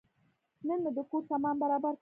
[0.67, 1.89] نن مې د کور سامان برابر کړ.